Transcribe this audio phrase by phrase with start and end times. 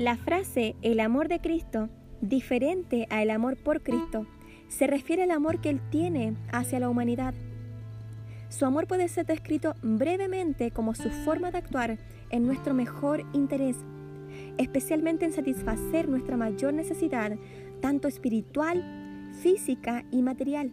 [0.00, 1.90] La frase el amor de Cristo,
[2.22, 4.26] diferente a el amor por Cristo,
[4.66, 7.34] se refiere al amor que Él tiene hacia la humanidad.
[8.48, 11.98] Su amor puede ser descrito brevemente como su forma de actuar
[12.30, 13.76] en nuestro mejor interés,
[14.56, 17.36] especialmente en satisfacer nuestra mayor necesidad,
[17.82, 20.70] tanto espiritual, física y material,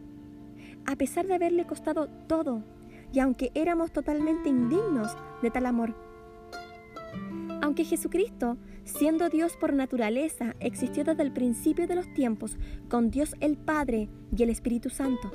[0.85, 2.63] a pesar de haberle costado todo
[3.11, 5.93] y aunque éramos totalmente indignos de tal amor.
[7.61, 12.57] Aunque Jesucristo, siendo Dios por naturaleza, existió desde el principio de los tiempos
[12.89, 15.31] con Dios el Padre y el Espíritu Santo,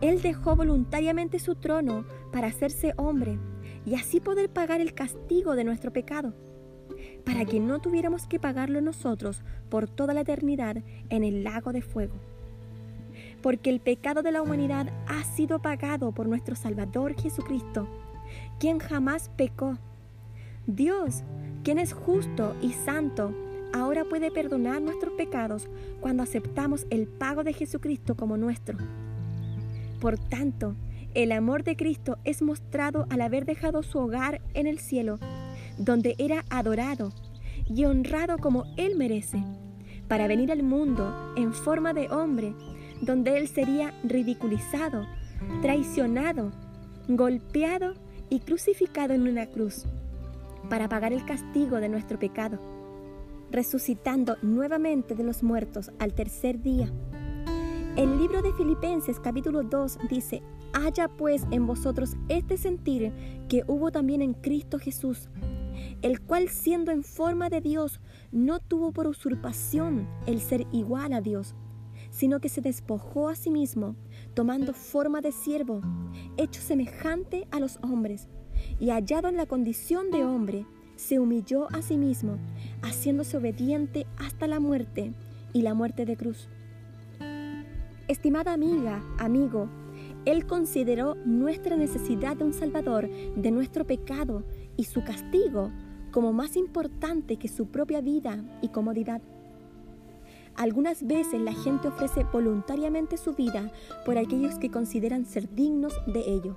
[0.00, 3.38] Él dejó voluntariamente su trono para hacerse hombre
[3.86, 6.34] y así poder pagar el castigo de nuestro pecado,
[7.24, 11.82] para que no tuviéramos que pagarlo nosotros por toda la eternidad en el lago de
[11.82, 12.20] fuego
[13.42, 17.88] porque el pecado de la humanidad ha sido pagado por nuestro Salvador Jesucristo,
[18.58, 19.78] quien jamás pecó.
[20.66, 21.22] Dios,
[21.68, 23.34] quien es justo y santo,
[23.74, 25.68] ahora puede perdonar nuestros pecados
[26.00, 28.78] cuando aceptamos el pago de Jesucristo como nuestro.
[30.00, 30.76] Por tanto,
[31.12, 35.18] el amor de Cristo es mostrado al haber dejado su hogar en el cielo,
[35.76, 37.12] donde era adorado
[37.68, 39.44] y honrado como Él merece,
[40.08, 42.54] para venir al mundo en forma de hombre
[43.02, 45.06] donde Él sería ridiculizado,
[45.60, 46.50] traicionado,
[47.08, 47.92] golpeado
[48.30, 49.84] y crucificado en una cruz
[50.68, 52.58] para pagar el castigo de nuestro pecado,
[53.50, 56.92] resucitando nuevamente de los muertos al tercer día.
[57.96, 63.12] El libro de Filipenses capítulo 2 dice, haya pues en vosotros este sentir
[63.48, 65.28] que hubo también en Cristo Jesús,
[66.02, 71.20] el cual siendo en forma de Dios, no tuvo por usurpación el ser igual a
[71.20, 71.54] Dios
[72.10, 73.96] sino que se despojó a sí mismo,
[74.34, 75.82] tomando forma de siervo,
[76.36, 78.28] hecho semejante a los hombres,
[78.80, 80.66] y hallado en la condición de hombre,
[80.96, 82.38] se humilló a sí mismo,
[82.82, 85.12] haciéndose obediente hasta la muerte
[85.52, 86.48] y la muerte de cruz.
[88.08, 89.68] Estimada amiga, amigo,
[90.24, 94.44] Él consideró nuestra necesidad de un Salvador de nuestro pecado
[94.76, 95.70] y su castigo
[96.10, 99.20] como más importante que su propia vida y comodidad.
[100.56, 103.70] Algunas veces la gente ofrece voluntariamente su vida
[104.04, 106.56] por aquellos que consideran ser dignos de ello.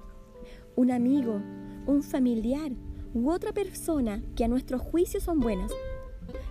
[0.75, 1.39] Un amigo,
[1.85, 2.71] un familiar
[3.13, 5.71] u otra persona que a nuestro juicio son buenas.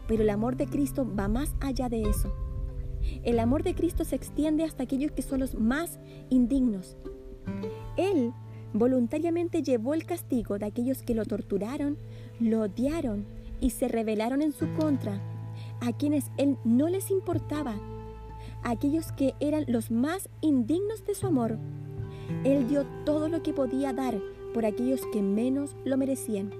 [0.07, 2.33] Pero el amor de Cristo va más allá de eso.
[3.23, 5.99] El amor de Cristo se extiende hasta aquellos que son los más
[6.29, 6.97] indignos.
[7.97, 8.33] Él
[8.73, 11.99] voluntariamente llevó el castigo de aquellos que lo torturaron,
[12.39, 13.27] lo odiaron
[13.61, 15.21] y se rebelaron en su contra
[15.81, 17.75] a quienes Él no les importaba,
[18.62, 21.59] aquellos que eran los más indignos de su amor.
[22.45, 24.19] Él dio todo lo que podía dar
[24.55, 26.51] por aquellos que menos lo merecían.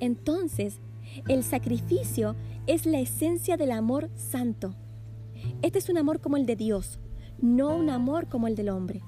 [0.00, 0.80] Entonces,
[1.28, 2.34] el sacrificio
[2.66, 4.74] es la esencia del amor santo.
[5.62, 6.98] Este es un amor como el de Dios,
[7.40, 9.02] no un amor como el del hombre.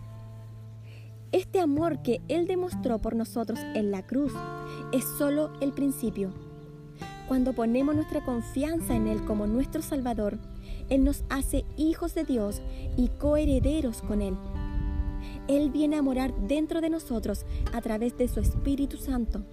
[1.32, 4.32] Este amor que Él demostró por nosotros en la cruz
[4.92, 6.32] es solo el principio.
[7.26, 10.38] Cuando ponemos nuestra confianza en Él como nuestro Salvador,
[10.90, 12.62] Él nos hace hijos de Dios
[12.96, 14.36] y coherederos con Él.
[15.48, 19.44] Él viene a morar dentro de nosotros a través de su Espíritu Santo,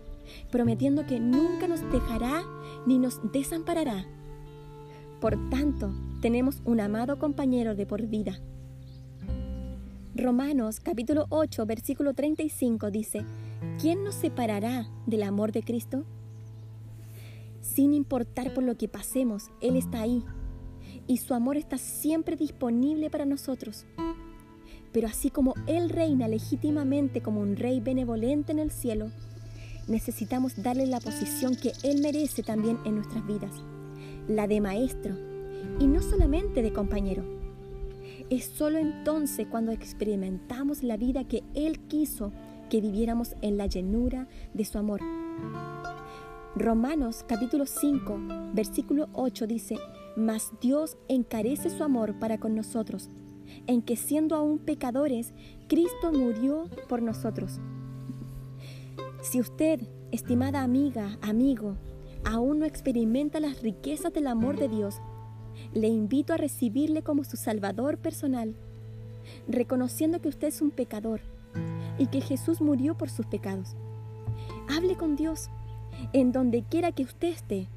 [0.51, 2.43] prometiendo que nunca nos dejará
[2.85, 4.05] ni nos desamparará.
[5.19, 8.39] Por tanto, tenemos un amado compañero de por vida.
[10.15, 13.25] Romanos capítulo 8, versículo 35 dice,
[13.79, 16.05] ¿quién nos separará del amor de Cristo?
[17.61, 20.23] Sin importar por lo que pasemos, Él está ahí
[21.07, 23.85] y su amor está siempre disponible para nosotros.
[24.91, 29.09] Pero así como Él reina legítimamente como un rey benevolente en el cielo,
[29.87, 33.51] necesitamos darle la posición que Él merece también en nuestras vidas,
[34.27, 35.15] la de maestro
[35.79, 37.23] y no solamente de compañero.
[38.29, 42.31] Es solo entonces cuando experimentamos la vida que Él quiso
[42.69, 45.01] que viviéramos en la llenura de su amor.
[46.55, 48.19] Romanos capítulo 5,
[48.53, 49.77] versículo 8 dice,
[50.15, 53.09] Mas Dios encarece su amor para con nosotros,
[53.67, 55.33] en que siendo aún pecadores,
[55.67, 57.59] Cristo murió por nosotros.
[59.21, 59.81] Si usted,
[60.11, 61.75] estimada amiga, amigo,
[62.23, 64.95] aún no experimenta las riquezas del amor de Dios,
[65.73, 68.55] le invito a recibirle como su Salvador personal,
[69.47, 71.21] reconociendo que usted es un pecador
[71.97, 73.75] y que Jesús murió por sus pecados.
[74.69, 75.49] Hable con Dios
[76.13, 77.67] en donde quiera que usted esté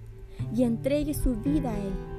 [0.54, 2.13] y entregue su vida a Él.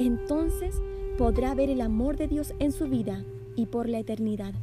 [0.00, 0.80] Entonces
[1.18, 3.22] podrá ver el amor de Dios en su vida
[3.54, 4.54] y por la eternidad.